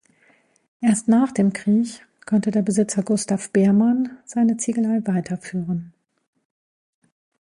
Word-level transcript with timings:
Erst 0.81 1.07
nach 1.09 1.31
dem 1.31 1.53
Krieg 1.53 2.03
konnte 2.25 2.49
der 2.49 2.63
Besitzer 2.63 3.03
Gustav 3.03 3.51
Beermann 3.51 4.17
seine 4.25 4.57
Ziegelei 4.57 5.01
weiterführen. 5.05 5.93